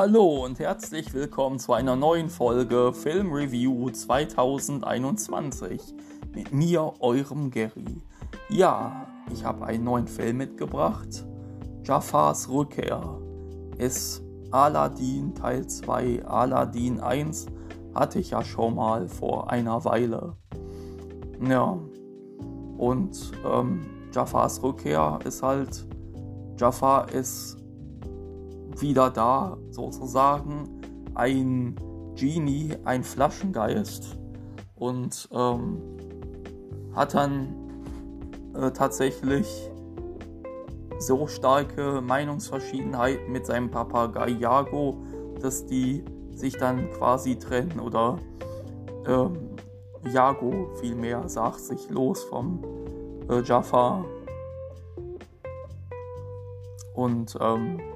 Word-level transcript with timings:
Hallo 0.00 0.44
und 0.44 0.60
herzlich 0.60 1.12
willkommen 1.12 1.58
zu 1.58 1.72
einer 1.72 1.96
neuen 1.96 2.30
Folge 2.30 2.92
Film 2.92 3.32
Review 3.32 3.90
2021 3.90 5.82
mit 6.32 6.52
mir, 6.52 6.92
eurem 7.00 7.50
Gary. 7.50 8.00
Ja, 8.48 9.08
ich 9.32 9.44
habe 9.44 9.66
einen 9.66 9.82
neuen 9.82 10.06
Film 10.06 10.36
mitgebracht. 10.36 11.26
Jafars 11.82 12.48
Rückkehr 12.48 13.18
ist 13.78 14.22
Aladdin 14.52 15.34
Teil 15.34 15.66
2. 15.66 16.24
Aladdin 16.26 17.00
1 17.00 17.46
hatte 17.92 18.20
ich 18.20 18.30
ja 18.30 18.44
schon 18.44 18.76
mal 18.76 19.08
vor 19.08 19.50
einer 19.50 19.84
Weile. 19.84 20.36
Ja, 21.44 21.76
und 22.76 23.32
ähm, 23.44 23.84
Jafars 24.14 24.62
Rückkehr 24.62 25.18
ist 25.24 25.42
halt, 25.42 25.84
Jafar 26.56 27.10
ist 27.10 27.57
wieder 28.80 29.10
da, 29.10 29.56
sozusagen, 29.70 30.80
ein 31.14 31.76
Genie, 32.14 32.74
ein 32.84 33.04
Flaschengeist. 33.04 34.18
Und 34.76 35.28
ähm, 35.32 35.82
hat 36.94 37.14
dann 37.14 37.54
äh, 38.54 38.70
tatsächlich 38.70 39.70
so 40.98 41.26
starke 41.26 42.00
Meinungsverschiedenheiten 42.00 43.30
mit 43.30 43.46
seinem 43.46 43.70
Papagei 43.70 44.30
Jago, 44.30 44.98
dass 45.40 45.66
die 45.66 46.04
sich 46.32 46.56
dann 46.56 46.90
quasi 46.90 47.36
trennen 47.36 47.78
oder 47.80 48.18
ähm, 49.06 49.56
Jago 50.12 50.70
vielmehr 50.80 51.28
sagt 51.28 51.60
sich 51.60 51.88
los 51.90 52.24
vom 52.24 52.62
äh, 53.28 53.42
Jafar. 53.42 54.04
Und 56.94 57.36
ähm, 57.40 57.78
äh, 57.78 57.87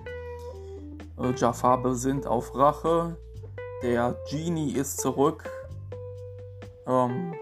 Jafar 1.37 1.83
besinnt 1.83 2.27
auf 2.27 2.55
Rache. 2.55 3.17
Der 3.83 4.17
Genie 4.31 4.73
ist 4.73 5.01
zurück. 5.01 5.49
Ähm, 6.87 7.35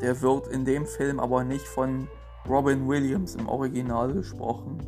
der 0.00 0.20
wird 0.20 0.48
in 0.48 0.64
dem 0.64 0.86
Film 0.86 1.20
aber 1.20 1.44
nicht 1.44 1.66
von 1.66 2.08
Robin 2.48 2.88
Williams 2.88 3.34
im 3.34 3.48
Original 3.48 4.12
gesprochen 4.12 4.78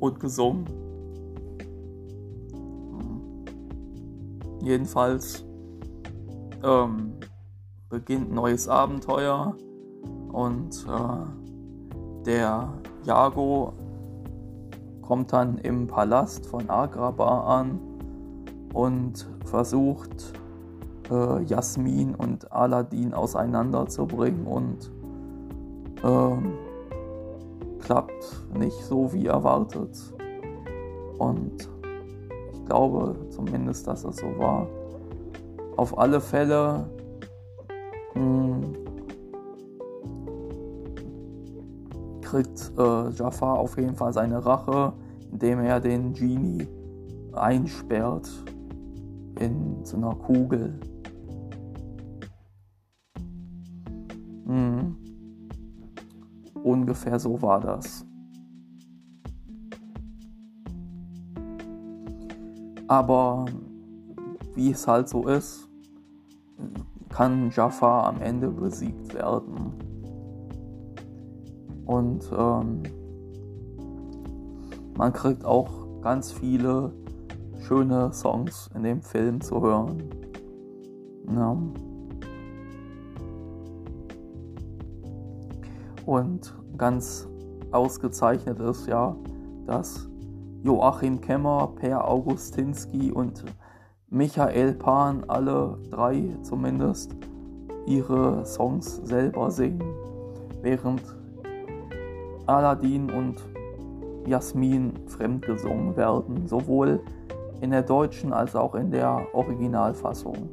und 0.00 0.20
gesungen. 0.20 0.64
Jedenfalls 4.62 5.44
ähm, 6.62 7.14
beginnt 7.88 8.32
neues 8.32 8.68
Abenteuer 8.68 9.56
und 10.32 10.86
äh, 10.86 12.24
der 12.24 12.72
Jago 13.04 13.74
kommt 15.12 15.34
dann 15.34 15.58
im 15.58 15.88
Palast 15.88 16.46
von 16.46 16.70
Agrabah 16.70 17.60
an 17.60 17.78
und 18.72 19.28
versucht 19.44 20.32
äh, 21.10 21.42
Jasmin 21.42 22.14
und 22.14 22.50
Aladdin 22.50 23.12
auseinanderzubringen 23.12 24.46
und 24.46 24.90
ähm, 26.02 26.54
klappt 27.80 28.24
nicht 28.54 28.82
so 28.84 29.12
wie 29.12 29.26
erwartet. 29.26 29.98
Und 31.18 31.68
ich 32.54 32.64
glaube 32.64 33.14
zumindest, 33.28 33.86
dass 33.86 34.04
es 34.04 34.16
so 34.16 34.38
war. 34.38 34.66
Auf 35.76 35.98
alle 35.98 36.22
Fälle 36.22 36.86
mh, 38.14 38.22
hm, 38.22 38.62
kriegt 42.22 42.72
äh, 42.78 43.10
Jafar 43.10 43.58
auf 43.58 43.76
jeden 43.76 43.94
Fall 43.94 44.14
seine 44.14 44.46
Rache, 44.46 44.94
indem 45.32 45.60
er 45.60 45.80
den 45.80 46.12
Genie 46.12 46.68
einsperrt 47.32 48.28
in 49.40 49.84
so 49.84 49.96
einer 49.96 50.14
Kugel. 50.14 50.78
Hm. 54.46 54.96
Ungefähr 56.62 57.18
so 57.18 57.40
war 57.40 57.60
das. 57.60 58.06
Aber 62.86 63.46
wie 64.54 64.70
es 64.70 64.86
halt 64.86 65.08
so 65.08 65.26
ist, 65.26 65.66
kann 67.08 67.50
Jafar 67.50 68.04
am 68.04 68.20
Ende 68.20 68.50
besiegt 68.50 69.14
werden. 69.14 69.72
Und 71.86 72.30
ähm, 72.36 72.82
man 75.02 75.12
kriegt 75.12 75.44
auch 75.44 75.68
ganz 76.00 76.30
viele 76.30 76.92
schöne 77.66 78.12
Songs 78.12 78.70
in 78.72 78.84
dem 78.84 79.02
Film 79.02 79.40
zu 79.40 79.60
hören. 79.60 80.00
Ja. 81.28 81.56
Und 86.06 86.54
ganz 86.78 87.26
ausgezeichnet 87.72 88.60
ist 88.60 88.86
ja, 88.86 89.16
dass 89.66 90.08
Joachim 90.62 91.20
Kemmer, 91.20 91.72
Per 91.74 92.08
Augustinski 92.08 93.10
und 93.10 93.44
Michael 94.08 94.74
Pan, 94.74 95.24
alle 95.26 95.78
drei 95.90 96.32
zumindest, 96.42 97.16
ihre 97.86 98.46
Songs 98.46 99.00
selber 99.02 99.50
singen, 99.50 99.82
während 100.60 101.02
Aladdin 102.46 103.10
und 103.10 103.42
Jasmin 104.26 104.92
fremdgesungen 105.06 105.96
werden, 105.96 106.46
sowohl 106.46 107.00
in 107.60 107.70
der 107.70 107.82
deutschen 107.82 108.32
als 108.32 108.56
auch 108.56 108.74
in 108.74 108.90
der 108.90 109.26
Originalfassung. 109.32 110.48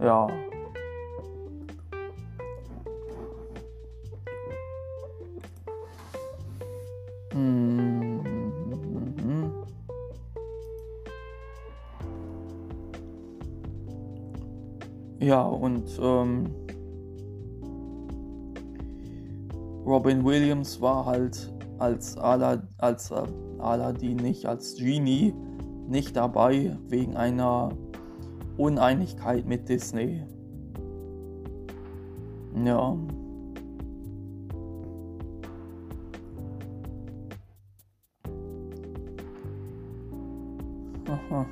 Ja. 0.00 0.28
Ja, 15.18 15.42
und 15.42 15.98
ähm, 16.00 16.65
Robin 19.86 20.24
Williams 20.24 20.80
war 20.80 21.06
halt 21.06 21.54
als, 21.78 22.18
Alad 22.18 22.62
als 22.78 23.12
äh, 23.12 23.22
Aladdin 23.58 24.16
nicht, 24.16 24.44
als 24.44 24.74
Genie 24.74 25.32
nicht 25.86 26.16
dabei 26.16 26.76
wegen 26.88 27.16
einer 27.16 27.68
Uneinigkeit 28.56 29.46
mit 29.46 29.68
Disney. 29.68 30.22
Ja. 32.64 32.98
Aha. 41.08 41.46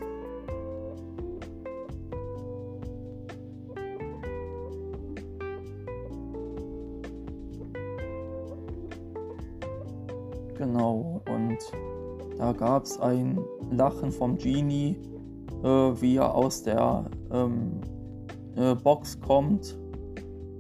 Genau, 10.75 11.23
und 11.33 11.59
da 12.37 12.51
gab 12.51 12.83
es 12.83 12.99
ein 12.99 13.39
Lachen 13.71 14.11
vom 14.11 14.37
Genie, 14.37 14.97
äh, 15.63 15.69
wie 15.69 16.17
er 16.17 16.35
aus 16.35 16.65
der 16.65 17.05
ähm, 17.31 17.81
äh, 18.57 18.75
Box 18.75 19.21
kommt, 19.21 19.79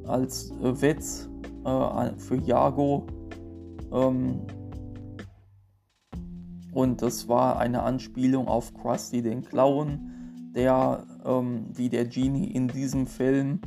als 0.06 0.52
äh, 0.62 0.80
Witz 0.80 1.28
äh, 1.64 2.10
für 2.16 2.36
Jago. 2.36 3.08
Ähm, 3.90 4.42
und 6.72 7.02
das 7.02 7.28
war 7.28 7.58
eine 7.58 7.82
Anspielung 7.82 8.46
auf 8.46 8.72
Krusty 8.72 9.20
den 9.20 9.42
Clown, 9.42 9.98
der 10.54 11.02
ähm, 11.24 11.66
wie 11.72 11.88
der 11.88 12.04
Genie 12.04 12.52
in 12.52 12.68
diesem 12.68 13.08
Film 13.08 13.58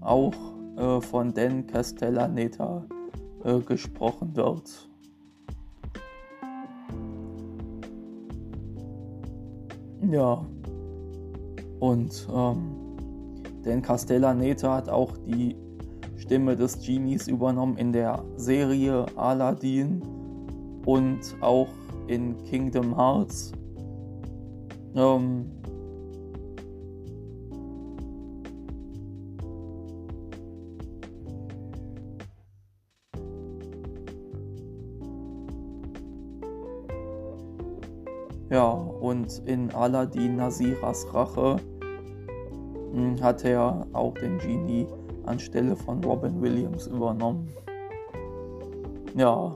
auch 0.00 0.36
äh, 0.76 1.00
von 1.00 1.34
Dan 1.34 1.66
Castellaneta 1.66 2.86
äh, 3.42 3.58
gesprochen 3.58 4.36
wird. 4.36 4.89
Ja. 10.10 10.44
Und 11.78 12.28
ähm, 12.34 12.80
denn 13.64 13.82
Castellaneta 13.82 14.76
hat 14.76 14.88
auch 14.88 15.16
die 15.18 15.56
Stimme 16.16 16.56
des 16.56 16.78
Genies 16.80 17.28
übernommen 17.28 17.76
in 17.76 17.92
der 17.92 18.22
Serie 18.36 19.06
Aladdin 19.16 20.02
und 20.84 21.20
auch 21.40 21.68
in 22.06 22.36
Kingdom 22.44 22.96
Hearts. 22.96 23.52
Ähm, 24.94 25.46
Ja, 38.50 38.68
und 38.72 39.42
in 39.46 39.70
Aladdin 39.70 40.34
Nasiras 40.34 41.06
Rache 41.14 41.58
hm, 42.92 43.22
hat 43.22 43.44
er 43.44 43.86
auch 43.92 44.12
den 44.14 44.38
Genie 44.38 44.88
anstelle 45.24 45.76
von 45.76 46.02
Robin 46.02 46.42
Williams 46.42 46.88
übernommen. 46.88 47.48
Ja. 49.14 49.54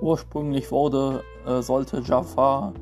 Ursprünglich 0.00 0.70
wurde, 0.70 1.24
äh, 1.44 1.60
sollte 1.62 2.00
Jafar 2.00 2.72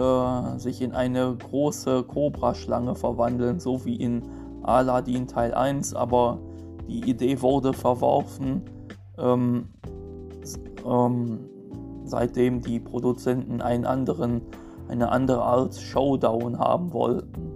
äh, 0.00 0.58
sich 0.58 0.80
in 0.82 0.92
eine 0.92 1.36
große 1.36 2.04
Cobra-Schlange 2.04 2.94
verwandeln, 2.94 3.60
so 3.60 3.84
wie 3.84 3.96
in 3.96 4.22
Aladdin 4.62 5.26
Teil 5.26 5.54
1, 5.54 5.94
aber 5.94 6.38
die 6.88 7.08
Idee 7.08 7.40
wurde 7.40 7.72
verworfen, 7.72 8.62
ähm, 9.18 9.68
ähm, 10.84 11.40
seitdem 12.04 12.62
die 12.62 12.80
Produzenten 12.80 13.60
einen 13.60 13.84
anderen, 13.84 14.42
eine 14.88 15.10
andere 15.10 15.42
Art 15.42 15.74
Showdown 15.76 16.58
haben 16.58 16.92
wollten. 16.92 17.49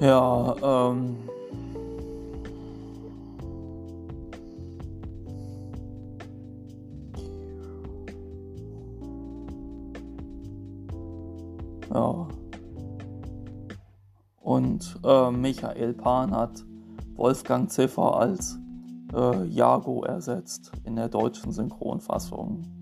Ja, 0.00 0.56
ähm. 0.62 1.16
Ja. 11.92 12.28
Und 14.40 14.98
äh, 15.04 15.30
Michael 15.30 15.92
Pan 15.92 16.34
hat 16.34 16.64
Wolfgang 17.16 17.70
Ziffer 17.70 18.16
als 18.16 18.58
äh, 19.14 19.44
Jago 19.48 20.04
ersetzt 20.04 20.72
in 20.84 20.96
der 20.96 21.10
deutschen 21.10 21.52
Synchronfassung. 21.52 22.79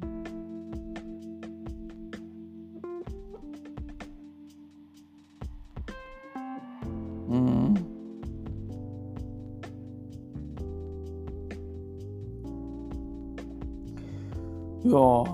Ja. 14.89 15.25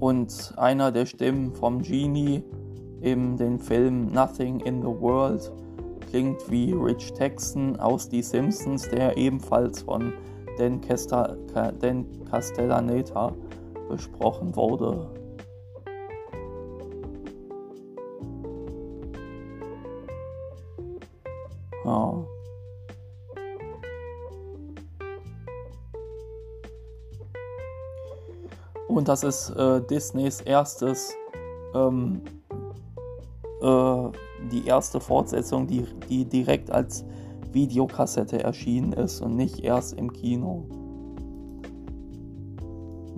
Und 0.00 0.52
einer 0.56 0.90
der 0.90 1.06
Stimmen 1.06 1.52
vom 1.54 1.80
Genie 1.82 2.42
in 3.00 3.36
dem 3.36 3.60
Film 3.60 4.12
Nothing 4.12 4.58
in 4.60 4.82
the 4.82 4.88
World 4.88 5.52
klingt 6.10 6.50
wie 6.50 6.72
Rich 6.72 7.12
Texan 7.12 7.78
aus 7.78 8.08
Die 8.08 8.22
Simpsons, 8.22 8.88
der 8.90 9.16
ebenfalls 9.16 9.82
von 9.82 10.12
Dan, 10.58 10.82
Cesta, 10.82 11.36
Dan 11.80 12.06
Castellaneta 12.30 13.32
besprochen 13.88 14.54
wurde. 14.54 15.10
Ja. 21.84 22.24
Und 28.88 29.08
das 29.08 29.24
ist 29.24 29.50
äh, 29.50 29.80
Disneys 29.82 30.40
erstes, 30.40 31.12
ähm, 31.74 32.22
äh, 33.60 34.08
die 34.52 34.66
erste 34.66 35.00
Fortsetzung, 35.00 35.66
die, 35.66 35.84
die 36.08 36.24
direkt 36.24 36.70
als 36.70 37.04
Videokassette 37.54 38.42
erschienen 38.42 38.92
ist 38.92 39.20
und 39.20 39.36
nicht 39.36 39.60
erst 39.60 39.94
im 39.94 40.12
Kino. 40.12 40.66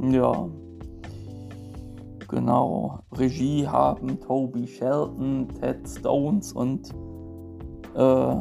Ja. 0.00 0.48
Genau. 2.28 2.98
Regie 3.12 3.66
haben 3.66 4.20
Toby 4.20 4.66
Shelton, 4.66 5.48
Ted 5.60 5.88
Stones 5.88 6.52
und 6.52 6.92
äh, 7.94 8.36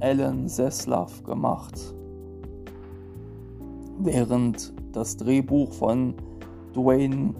Alan 0.00 0.48
Zeslav 0.48 1.22
gemacht. 1.24 1.94
Während 3.98 4.72
das 4.92 5.16
Drehbuch 5.16 5.72
von 5.72 6.14
Dwayne 6.74 7.34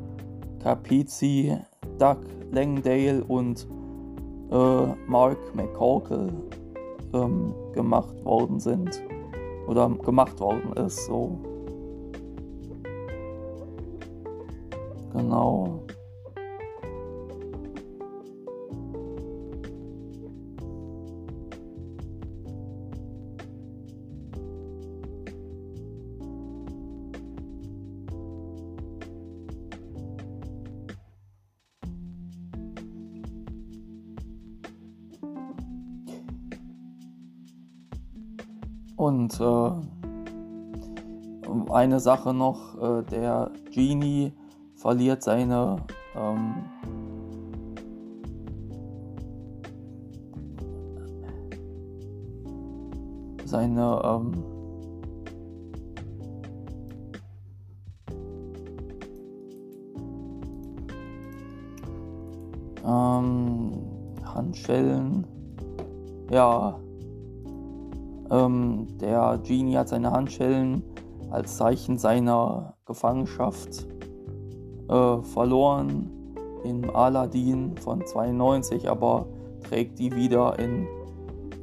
Capizzi, 0.62 1.56
Doug 1.98 2.18
Langdale 2.50 3.22
und 3.24 3.66
äh, 4.50 4.86
Mark 5.06 5.54
McCorkle 5.54 6.32
ähm, 7.12 7.54
gemacht 7.74 8.24
worden 8.24 8.60
sind 8.60 9.02
oder 9.66 9.88
gemacht 9.90 10.40
worden 10.40 10.72
ist. 10.74 11.06
So. 11.06 11.38
Genau. 15.12 15.80
Und 39.24 39.40
äh, 39.40 39.70
eine 41.72 41.98
Sache 41.98 42.34
noch, 42.34 42.76
äh, 42.78 43.02
der 43.04 43.50
Genie 43.70 44.34
verliert 44.74 45.22
seine 45.22 45.76
ähm, 46.14 46.56
seine 53.46 54.02
ähm, 54.04 54.44
ähm, 62.84 63.72
Handschellen. 64.22 65.26
Ja 66.30 66.78
ähm, 68.30 68.86
der 68.98 69.40
Genie 69.42 69.76
hat 69.76 69.88
seine 69.88 70.10
Handschellen 70.10 70.82
als 71.30 71.56
Zeichen 71.56 71.98
seiner 71.98 72.74
Gefangenschaft 72.86 73.86
äh, 74.88 75.22
verloren 75.22 76.10
in 76.64 76.88
Aladdin 76.90 77.76
von 77.76 78.04
92, 78.04 78.88
aber 78.88 79.26
trägt 79.68 79.98
die 79.98 80.14
wieder 80.14 80.58
in 80.58 80.86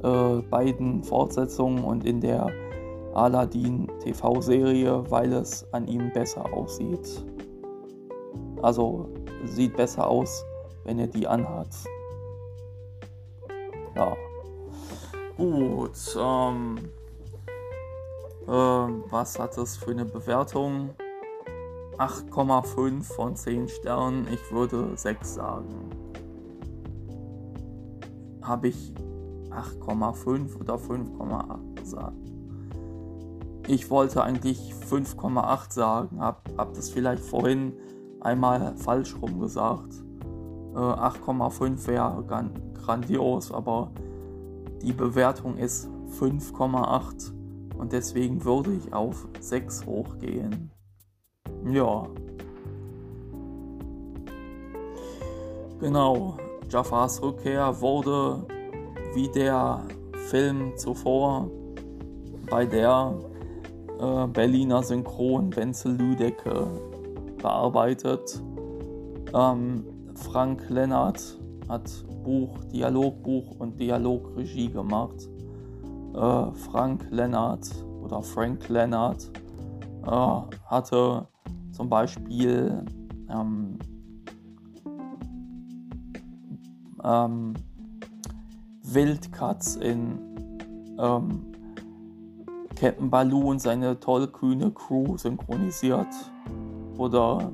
äh, 0.02 0.42
beiden 0.50 1.02
Fortsetzungen 1.02 1.84
und 1.84 2.04
in 2.04 2.20
der 2.20 2.50
Aladdin 3.14 3.88
TV-Serie, 4.00 5.10
weil 5.10 5.32
es 5.32 5.66
an 5.72 5.86
ihm 5.86 6.12
besser 6.12 6.52
aussieht. 6.52 7.24
Also 8.62 9.08
sieht 9.44 9.76
besser 9.76 10.08
aus, 10.08 10.44
wenn 10.84 10.98
er 10.98 11.08
die 11.08 11.26
anhat. 11.26 11.68
Ja. 13.94 14.16
Gut, 15.36 16.16
ähm, 16.18 16.78
äh, 18.46 18.50
was 18.50 19.38
hat 19.38 19.56
das 19.56 19.76
für 19.76 19.92
eine 19.92 20.04
Bewertung? 20.04 20.90
8,5 21.96 23.02
von 23.02 23.36
10 23.36 23.68
Sternen. 23.68 24.26
Ich 24.32 24.52
würde 24.52 24.96
6 24.96 25.34
sagen. 25.34 25.90
Habe 28.42 28.68
ich 28.68 28.92
8,5 29.50 30.60
oder 30.60 30.74
5,8 30.74 31.74
gesagt? 31.76 32.16
Ich 33.68 33.88
wollte 33.90 34.22
eigentlich 34.22 34.74
5,8 34.90 35.72
sagen, 35.72 36.20
hab, 36.20 36.42
hab 36.58 36.74
das 36.74 36.90
vielleicht 36.90 37.22
vorhin 37.22 37.72
einmal 38.20 38.76
falsch 38.76 39.14
rum 39.22 39.40
gesagt. 39.40 39.94
Äh, 40.74 40.78
8,5 40.78 41.86
wäre 41.86 42.24
grandios, 42.74 43.52
aber 43.52 43.92
die 44.82 44.92
Bewertung 44.92 45.56
ist 45.56 45.88
5,8 46.18 47.32
und 47.78 47.92
deswegen 47.92 48.44
würde 48.44 48.72
ich 48.72 48.92
auf 48.92 49.28
6 49.40 49.86
hochgehen. 49.86 50.70
Ja. 51.70 52.06
Genau, 55.80 56.36
Jafars 56.68 57.22
Rückkehr 57.22 57.80
wurde 57.80 58.46
wie 59.14 59.28
der 59.28 59.84
Film 60.28 60.72
zuvor 60.76 61.50
bei 62.48 62.66
der 62.66 63.14
äh, 64.00 64.26
Berliner 64.28 64.82
Synchron 64.82 65.54
Wenzel 65.54 65.96
Lüdecke 65.96 66.66
bearbeitet. 67.38 68.42
Ähm, 69.34 69.84
Frank 70.14 70.68
Lennart 70.68 71.38
hat 71.72 71.90
Buch, 72.22 72.58
Dialogbuch 72.70 73.58
und 73.58 73.80
Dialogregie 73.80 74.68
gemacht. 74.68 75.28
Äh, 76.14 76.52
Frank 76.52 77.06
Lennart 77.10 77.66
oder 78.02 78.22
Frank 78.22 78.68
Lennart 78.68 79.30
äh, 80.04 80.56
hatte 80.66 81.26
zum 81.72 81.88
Beispiel 81.88 82.84
ähm, 83.30 83.78
ähm, 87.02 87.54
Wildkatz 88.82 89.76
in 89.76 90.18
ähm, 90.98 91.46
Captain 92.76 93.08
Baloo 93.08 93.50
und 93.50 93.62
seine 93.62 93.98
tollkühne 93.98 94.70
Crew 94.72 95.16
synchronisiert. 95.16 96.08
Oder 96.98 97.50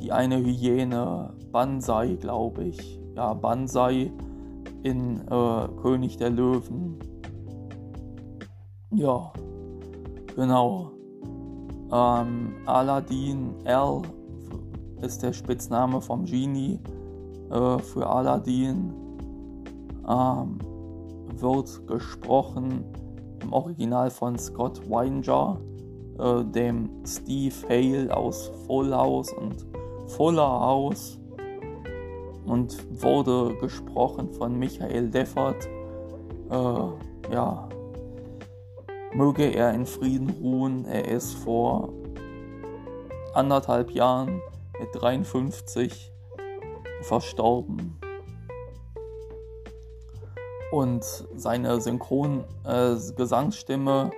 die 0.00 0.10
eine 0.10 0.38
Hyäne, 0.38 1.34
Banzai, 1.52 2.14
glaube 2.14 2.64
ich. 2.64 3.05
Ja, 3.16 3.32
Banzai 3.32 4.12
in 4.82 5.22
äh, 5.22 5.68
König 5.80 6.18
der 6.18 6.28
Löwen. 6.28 6.98
Ja, 8.90 9.32
genau. 10.34 10.90
Ähm, 11.90 12.52
Aladdin 12.66 13.54
L 13.64 14.02
ist 15.00 15.22
der 15.22 15.32
Spitzname 15.32 16.02
vom 16.02 16.26
Genie 16.26 16.78
äh, 17.50 17.78
für 17.78 18.06
Aladdin. 18.06 18.92
Ähm, 20.06 20.58
wird 21.40 21.86
gesprochen 21.86 22.84
im 23.42 23.52
Original 23.52 24.10
von 24.10 24.38
Scott 24.38 24.78
Weinger, 24.90 25.58
äh, 26.18 26.44
dem 26.44 26.90
Steve 27.06 27.54
Hale 27.68 28.14
aus 28.14 28.50
Full 28.66 28.94
House 28.94 29.32
und 29.32 29.66
Fuller 30.06 30.60
House 30.60 31.18
und 32.46 33.02
wurde 33.02 33.54
gesprochen 33.58 34.32
von 34.32 34.58
Michael 34.58 35.10
Deffert. 35.10 35.68
Äh, 36.50 36.88
ja, 37.32 37.68
möge 39.14 39.44
er 39.44 39.74
in 39.74 39.86
Frieden 39.86 40.30
ruhen. 40.30 40.84
Er 40.84 41.08
ist 41.08 41.34
vor 41.34 41.92
anderthalb 43.34 43.90
Jahren 43.90 44.40
mit 44.78 44.88
53 44.94 46.12
verstorben. 47.02 47.98
Und 50.72 51.04
seine 51.36 51.80
Synchron-Gesangsstimme 51.80 54.10
äh, 54.12 54.16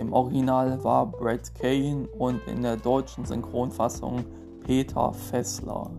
im 0.00 0.12
Original 0.12 0.84
war 0.84 1.06
Brad 1.06 1.54
Kane 1.54 2.06
und 2.18 2.46
in 2.46 2.62
der 2.62 2.76
deutschen 2.76 3.24
Synchronfassung 3.24 4.24
Peter 4.64 5.12
Fessler, 5.12 5.90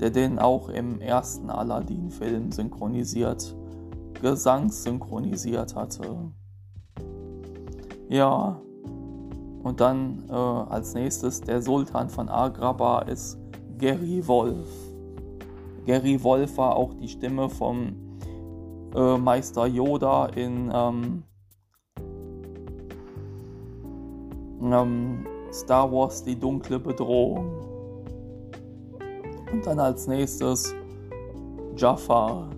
der 0.00 0.10
den 0.10 0.38
auch 0.38 0.68
im 0.68 1.00
ersten 1.00 1.50
Aladdin-Film 1.50 2.52
synchronisiert, 2.52 3.54
gesangssynchronisiert 4.20 5.74
hatte. 5.74 6.32
Ja, 8.08 8.60
und 9.62 9.80
dann 9.80 10.24
äh, 10.30 10.32
als 10.32 10.94
nächstes 10.94 11.40
der 11.40 11.60
Sultan 11.60 12.08
von 12.08 12.28
Agrabah 12.28 13.00
ist 13.02 13.38
Gary 13.78 14.26
Wolf. 14.26 14.68
Gary 15.84 16.22
Wolf 16.22 16.56
war 16.58 16.76
auch 16.76 16.94
die 16.94 17.08
Stimme 17.08 17.48
vom 17.48 17.94
äh, 18.94 19.16
Meister 19.16 19.66
Yoda 19.66 20.26
in 20.26 20.70
ähm, 20.74 21.22
ähm, 24.62 25.26
Star 25.52 25.90
Wars 25.92 26.22
Die 26.24 26.38
dunkle 26.38 26.78
Bedrohung. 26.78 27.77
Und 29.52 29.66
dann 29.66 29.78
als 29.78 30.06
nächstes 30.06 30.74
Jafar, 31.76 32.50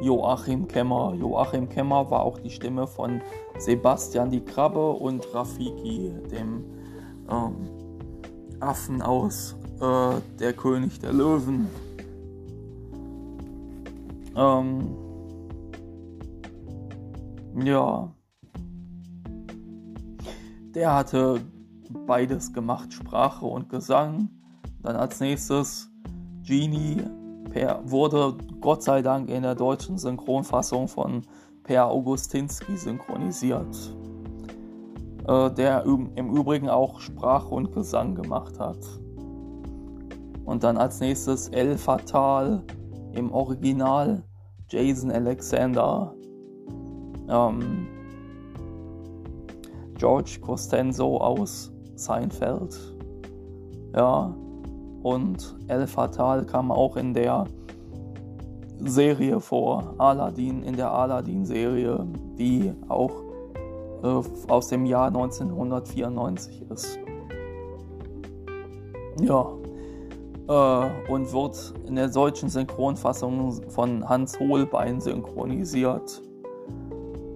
Joachim 0.00 0.68
Kemmer. 0.68 1.14
Joachim 1.14 1.68
Kemmer 1.68 2.10
war 2.10 2.22
auch 2.22 2.38
die 2.38 2.50
Stimme 2.50 2.86
von 2.86 3.20
Sebastian 3.58 4.30
die 4.30 4.44
Krabbe 4.44 4.90
und 4.90 5.34
Rafiki, 5.34 6.12
dem 6.30 6.64
ähm, 7.30 7.56
Affen 8.60 9.02
aus 9.02 9.56
äh, 9.80 10.20
Der 10.38 10.52
König 10.52 11.00
der 11.00 11.12
Löwen. 11.12 11.68
Ähm, 14.36 14.88
ja. 17.64 18.12
Der 20.74 20.94
hatte 20.94 21.40
beides 22.06 22.52
gemacht, 22.52 22.92
Sprache 22.92 23.46
und 23.46 23.70
Gesang. 23.70 24.28
Dann 24.82 24.96
als 24.96 25.20
nächstes 25.20 25.90
Genie 26.46 27.02
per, 27.50 27.80
wurde 27.84 28.36
Gott 28.60 28.82
sei 28.82 29.02
Dank 29.02 29.28
in 29.28 29.42
der 29.42 29.54
deutschen 29.54 29.98
Synchronfassung 29.98 30.88
von 30.88 31.22
Per 31.64 31.90
Augustinski 31.90 32.76
synchronisiert, 32.76 33.76
äh, 35.26 35.50
der 35.50 35.84
im 35.84 36.30
Übrigen 36.30 36.68
auch 36.68 37.00
Sprache 37.00 37.52
und 37.52 37.72
Gesang 37.72 38.14
gemacht 38.14 38.60
hat. 38.60 38.78
Und 40.44 40.62
dann 40.62 40.76
als 40.76 41.00
nächstes 41.00 41.48
El 41.48 41.76
Fatal 41.76 42.62
im 43.12 43.32
Original 43.32 44.22
Jason 44.68 45.10
Alexander. 45.10 46.14
Ähm, 47.28 47.88
George 49.98 50.38
Costanzo 50.40 51.16
aus 51.16 51.72
Seinfeld. 51.96 52.94
Ja. 53.94 54.36
Und 55.06 55.54
El 55.68 55.86
Fatal 55.86 56.44
kam 56.44 56.72
auch 56.72 56.96
in 56.96 57.14
der 57.14 57.44
Serie 58.80 59.38
vor. 59.38 59.94
Aladdin 59.98 60.64
in 60.64 60.74
der 60.74 60.90
Aladdin-Serie, 60.90 62.04
die 62.36 62.72
auch 62.88 63.12
äh, 64.02 64.50
aus 64.50 64.66
dem 64.66 64.84
Jahr 64.84 65.06
1994 65.06 66.68
ist. 66.72 66.98
Ja. 69.20 69.46
Äh, 70.48 71.12
und 71.12 71.32
wird 71.32 71.74
in 71.86 71.94
der 71.94 72.08
deutschen 72.08 72.48
Synchronfassung 72.48 73.62
von 73.70 74.08
Hans 74.08 74.40
Holbein 74.40 75.00
synchronisiert 75.00 76.20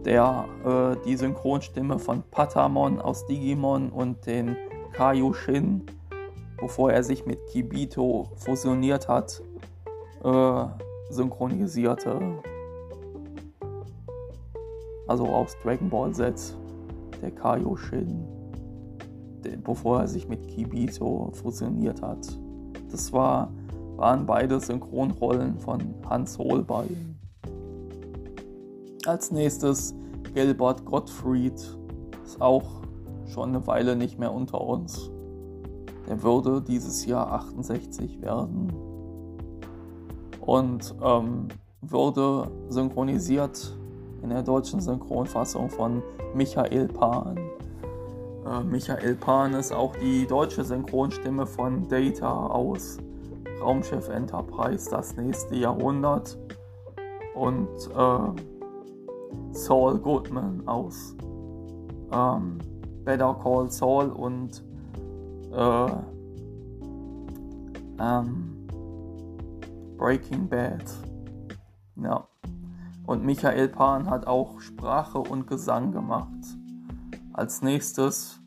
der 0.05 0.47
äh, 0.65 0.97
die 1.05 1.15
Synchronstimme 1.15 2.01
von 2.01 2.25
Patamon 2.33 2.99
aus 2.99 3.27
Digimon 3.27 3.91
und 3.91 4.27
den 4.27 4.57
Kaioshin, 4.93 5.87
bevor 6.61 6.93
er 6.93 7.03
sich 7.03 7.27
mit 7.27 7.47
Kibito 7.47 8.29
fusioniert 8.37 9.09
hat, 9.09 9.43
äh, 10.23 10.65
synchronisierte. 11.11 12.21
Also 15.09 15.27
aus 15.27 15.57
Dragon 15.63 15.91
Ball 15.91 16.13
Z, 16.13 16.57
der 17.21 17.31
Kaioshin, 17.33 18.25
der, 19.43 19.57
bevor 19.57 20.01
er 20.01 20.09
sich 20.09 20.29
mit 20.29 20.47
Kibito 20.47 21.31
fusioniert 21.33 22.03
hat. 22.03 22.29
Das 22.91 23.13
war, 23.13 23.53
waren 23.97 24.27
beide 24.27 24.61
Synchronrollen 24.61 25.59
von 25.59 25.95
Hans 26.09 26.39
Holbein. 26.39 27.19
Als 29.07 29.31
nächstes 29.31 29.95
Gilbert 30.35 30.85
Gottfried, 30.85 31.55
ist 32.25 32.41
auch 32.41 32.83
schon 33.27 33.49
eine 33.49 33.67
Weile 33.67 33.97
nicht 33.97 34.19
mehr 34.19 34.33
unter 34.33 34.61
uns. 34.61 35.11
Der 36.11 36.21
würde 36.25 36.61
dieses 36.61 37.07
Jahr 37.07 37.31
68 37.31 38.21
werden 38.21 38.73
und 40.41 40.93
ähm, 41.01 41.47
würde 41.83 42.51
synchronisiert 42.69 43.79
in 44.21 44.31
der 44.31 44.43
deutschen 44.43 44.81
Synchronfassung 44.81 45.71
von 45.71 46.03
Michael 46.35 46.89
Pan. 46.89 47.39
Äh, 48.45 48.65
Michael 48.65 49.15
Pan 49.15 49.55
ist 49.55 49.73
auch 49.73 49.95
die 50.03 50.27
deutsche 50.27 50.65
Synchronstimme 50.65 51.47
von 51.47 51.87
Data 51.87 52.49
aus 52.49 52.99
Raumschiff 53.61 54.09
Enterprise 54.09 54.91
das 54.91 55.15
nächste 55.15 55.55
Jahrhundert. 55.55 56.37
Und 57.37 57.69
äh, 57.97 59.53
Saul 59.53 59.97
Goodman 60.01 60.67
aus 60.67 61.15
ähm, 62.13 62.59
Better 63.05 63.39
Call 63.41 63.71
Saul 63.71 64.09
und 64.11 64.65
äh, 65.53 65.91
ähm, 67.99 68.67
Breaking 69.97 70.49
Bad. 70.49 70.85
Ja. 71.97 72.27
Und 73.07 73.25
Michael 73.25 73.69
Pan 73.69 74.09
hat 74.09 74.27
auch 74.27 74.61
Sprache 74.61 75.19
und 75.19 75.47
Gesang 75.47 75.93
gemacht. 75.93 76.29
Als 77.33 77.63
nächstes 77.63 78.41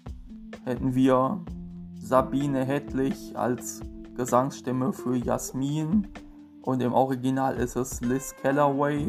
hätten 0.64 0.96
wir 0.96 1.42
Sabine 1.96 2.64
Hedlich 2.66 3.38
als 3.38 3.82
Gesangsstimme 4.16 4.94
für 4.94 5.16
Jasmin. 5.16 6.08
Und 6.62 6.82
im 6.82 6.94
Original 6.94 7.58
ist 7.58 7.76
es 7.76 8.02
Liz 8.02 8.34
Calloway. 8.42 9.06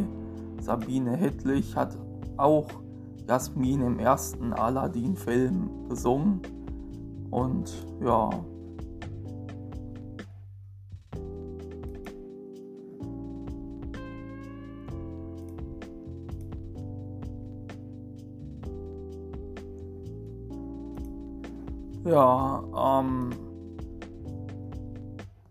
Sabine 0.60 1.16
Hedlich 1.16 1.76
hat 1.76 1.96
auch 2.36 2.66
Jasmin 3.28 3.80
im 3.82 3.98
ersten 3.98 4.52
Aladdin-Film 4.52 5.88
gesungen. 5.88 6.40
Und 7.34 7.68
ja, 8.00 8.30
Ja, 22.04 22.62
ähm, 22.76 23.30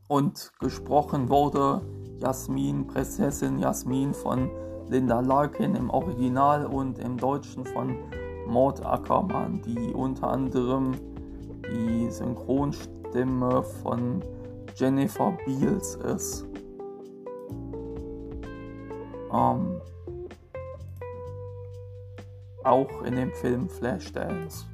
und 0.08 0.52
gesprochen 0.60 1.28
wurde 1.28 1.82
Jasmin, 2.20 2.86
Prinzessin 2.86 3.58
Jasmin 3.58 4.14
von 4.14 4.50
Linda 4.88 5.20
Larkin 5.20 5.76
im 5.76 5.90
Original 5.90 6.68
und 6.68 7.00
im 7.00 7.18
Deutschen 7.18 7.66
von 7.66 7.98
Maud 8.48 8.86
Ackermann, 8.86 9.64
die 9.64 9.94
unter 9.94 10.30
anderem 10.30 10.94
die 11.72 12.10
Synchronstimme 12.10 13.64
von 13.64 14.24
Jennifer 14.76 15.38
Beals 15.46 15.96
ist. 15.96 16.46
Ähm, 19.32 19.82
auch 22.64 23.02
in 23.04 23.16
dem 23.16 23.32
Film 23.34 23.70
Flashdance. 23.70 24.66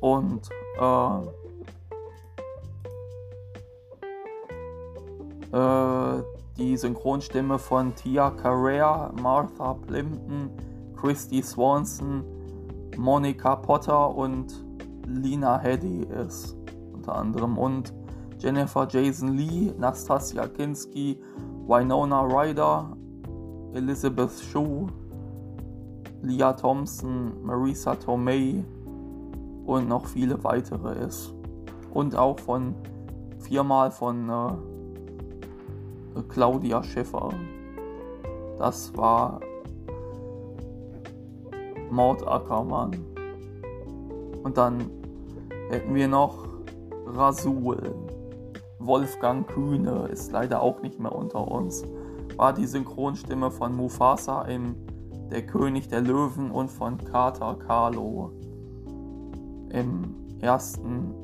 Und 0.00 0.48
äh, 0.80 1.20
äh, 5.56 6.22
die 6.56 6.76
Synchronstimme 6.76 7.58
von 7.58 7.94
Tia 7.94 8.30
Carrere, 8.30 9.12
Martha 9.20 9.74
Plimpton, 9.74 10.50
Christy 10.96 11.42
Swanson, 11.42 12.24
Monica 12.96 13.56
Potter 13.56 14.14
und 14.14 14.64
Lina 15.10 15.58
Headey 15.58 16.06
ist 16.24 16.56
unter 16.92 17.16
anderem 17.16 17.58
und 17.58 17.92
Jennifer 18.38 18.86
Jason 18.88 19.36
Lee, 19.36 19.72
Nastasia 19.78 20.46
Kinski, 20.46 21.20
Winona 21.66 22.22
Ryder, 22.22 22.96
Elizabeth 23.74 24.32
Shue, 24.32 24.86
Leah 26.22 26.52
Thompson, 26.54 27.32
Marisa 27.42 27.94
Tomei, 27.96 28.64
und 29.66 29.88
noch 29.88 30.06
viele 30.06 30.42
weitere 30.42 31.04
ist. 31.04 31.34
Und 31.92 32.16
auch 32.16 32.38
von 32.40 32.74
viermal 33.38 33.90
von 33.90 34.28
äh, 34.28 34.52
Claudia 36.28 36.82
Schiffer. 36.82 37.30
Das 38.58 38.96
war 38.96 39.40
Maud 41.90 42.26
Ackermann. 42.26 42.92
Und 44.42 44.56
dann 44.56 44.90
hätten 45.70 45.94
wir 45.94 46.08
noch 46.08 46.48
Rasul. 47.06 47.94
Wolfgang 48.80 49.46
Kühne 49.46 50.08
ist 50.10 50.32
leider 50.32 50.62
auch 50.62 50.82
nicht 50.82 50.98
mehr 50.98 51.14
unter 51.14 51.46
uns. 51.48 51.84
War 52.36 52.52
die 52.52 52.66
Synchronstimme 52.66 53.50
von 53.50 53.74
Mufasa 53.76 54.42
im 54.42 54.74
Der 55.30 55.46
König 55.46 55.88
der 55.88 56.00
Löwen 56.00 56.50
und 56.50 56.70
von 56.70 56.98
Carter 56.98 57.54
Carlo 57.54 58.32
im 59.70 60.16
ersten 60.40 61.14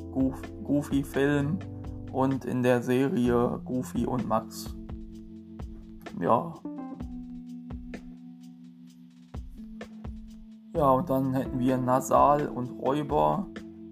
Goofy-Film 0.65 1.59
und 2.13 2.45
in 2.45 2.63
der 2.63 2.83
Serie 2.83 3.61
Goofy 3.65 4.07
und 4.07 4.29
Max. 4.29 4.77
Ja. 6.21 6.55
Ja, 10.77 10.91
und 10.91 11.11
dann 11.11 11.35
hätten 11.35 11.59
wir 11.59 11.79
Nasal 11.79 12.49
und 12.49 12.71
Räuber, 12.81 13.47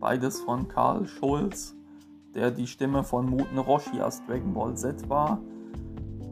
beides 0.05 0.39
von 0.43 0.69
Karl 0.69 1.07
Schulz, 1.07 1.75
der 2.35 2.51
die 2.51 2.67
Stimme 2.67 3.05
von 3.05 3.25
Muten 3.25 3.57
Roshi 3.57 4.03
aus 4.03 4.23
Dragon 4.27 4.53
Ball 4.53 4.77
Z 4.77 5.09
war, 5.09 5.39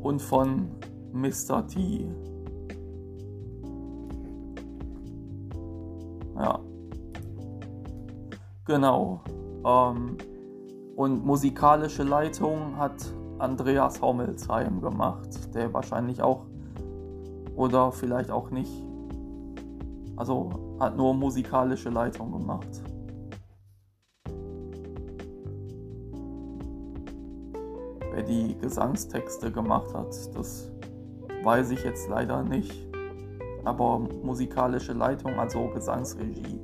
und 0.03 0.21
von 0.21 0.69
Mr. 1.15 1.67
T. 1.67 2.07
Ja. 6.37 6.61
Genau. 8.67 9.23
Ähm, 9.65 10.19
und 10.95 11.25
musikalische 11.25 12.03
Leitung 12.03 12.77
hat 12.77 13.03
Andreas 13.39 14.03
Hommelsheim 14.03 14.83
gemacht, 14.83 15.55
der 15.55 15.73
wahrscheinlich 15.73 16.21
auch 16.21 16.45
oder 17.57 17.91
vielleicht 17.91 18.31
auch 18.31 18.51
nicht. 18.51 18.85
Also 20.17 20.51
hat 20.79 20.95
nur 20.95 21.15
musikalische 21.15 21.89
Leitung 21.89 22.33
gemacht. 22.33 22.83
Wer 28.13 28.23
die 28.23 28.59
Gesangstexte 28.59 29.51
gemacht 29.51 29.95
hat, 29.95 30.15
das 30.35 30.71
weiß 31.43 31.71
ich 31.71 31.83
jetzt 31.83 32.09
leider 32.09 32.43
nicht. 32.43 32.87
Aber 33.65 33.99
musikalische 33.99 34.93
Leitung, 34.93 35.39
also 35.39 35.69
Gesangsregie, 35.69 36.61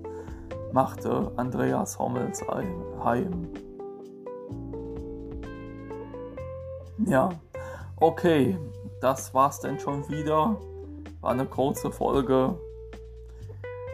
machte 0.72 1.32
Andreas 1.37 1.98
Hommels 1.98 2.44
heim. 3.02 3.48
Ja, 7.06 7.30
okay, 7.96 8.58
das 9.00 9.32
war's 9.32 9.61
denn 9.61 9.78
schon 9.78 10.08
wieder. 10.11 10.61
War 11.20 11.30
eine 11.30 11.46
kurze 11.46 11.90
Folge. 11.90 12.58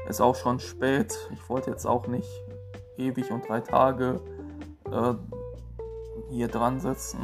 Ist 0.09 0.21
auch 0.21 0.35
schon 0.35 0.59
spät. 0.59 1.17
Ich 1.33 1.49
wollte 1.49 1.71
jetzt 1.71 1.87
auch 1.87 2.07
nicht 2.09 2.29
ewig 2.97 3.31
und 3.31 3.49
drei 3.49 3.61
Tage 3.61 4.21
äh, 4.91 5.15
hier 6.31 6.49
dran 6.49 6.81
sitzen. 6.81 7.19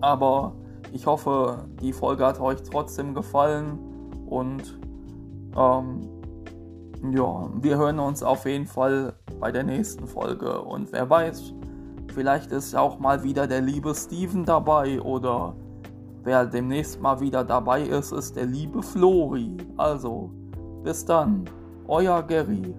Aber 0.00 0.52
ich 0.92 1.06
hoffe, 1.06 1.66
die 1.80 1.92
Folge 1.92 2.26
hat 2.26 2.40
euch 2.40 2.62
trotzdem 2.62 3.14
gefallen 3.14 3.78
und 4.26 4.78
ähm, 5.56 6.08
ja, 7.12 7.50
wir 7.60 7.76
hören 7.76 7.98
uns 7.98 8.22
auf 8.22 8.46
jeden 8.46 8.66
Fall 8.66 9.14
bei 9.40 9.50
der 9.52 9.62
nächsten 9.62 10.06
Folge. 10.06 10.60
Und 10.60 10.92
wer 10.92 11.08
weiß, 11.08 11.52
vielleicht 12.14 12.52
ist 12.52 12.74
auch 12.74 12.98
mal 12.98 13.22
wieder 13.22 13.46
der 13.46 13.60
liebe 13.60 13.94
Steven 13.94 14.44
dabei 14.44 15.00
oder 15.00 15.54
wer 16.22 16.46
demnächst 16.46 17.00
mal 17.00 17.20
wieder 17.20 17.44
dabei 17.44 17.82
ist, 17.82 18.12
ist 18.12 18.36
der 18.36 18.46
liebe 18.46 18.82
Flori. 18.82 19.56
Also, 19.76 20.30
bis 20.82 21.04
dann, 21.04 21.44
euer 21.86 22.22
Gary. 22.22 22.74